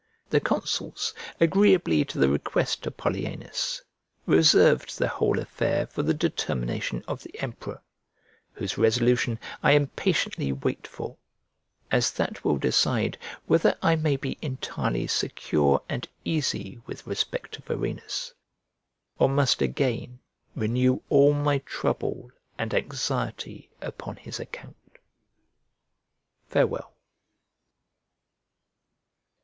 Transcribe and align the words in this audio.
The 0.31 0.39
consuls, 0.39 1.13
agreeably 1.39 2.03
to 2.05 2.17
the 2.17 2.27
request 2.27 2.87
of 2.87 2.97
Polyaenus, 2.97 3.83
reserved 4.25 4.97
the 4.97 5.07
whole 5.07 5.37
affair 5.37 5.85
for 5.85 6.01
the 6.01 6.15
determination 6.15 7.03
of 7.07 7.21
the 7.21 7.39
emperor, 7.39 7.83
whose 8.53 8.79
resolution 8.79 9.37
I 9.61 9.73
impatiently 9.73 10.53
wait 10.53 10.87
for; 10.87 11.17
as 11.91 12.09
that 12.13 12.43
will 12.43 12.57
decide 12.57 13.15
whether 13.45 13.77
I 13.83 13.95
may 13.95 14.15
be 14.17 14.39
entirely 14.41 15.05
secure 15.05 15.83
and 15.87 16.07
easy 16.25 16.81
with 16.87 17.05
respect 17.05 17.51
to 17.53 17.61
Varenus, 17.61 18.33
or 19.19 19.29
must 19.29 19.61
again 19.61 20.17
renew 20.55 21.03
all 21.09 21.33
my 21.35 21.59
trouble 21.59 22.31
and 22.57 22.73
anxiety 22.73 23.69
upon 23.83 24.15
his 24.15 24.39
account. 24.39 24.97
Farewell. 26.47 26.95